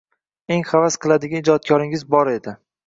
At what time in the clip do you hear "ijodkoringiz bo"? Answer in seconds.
1.47-2.27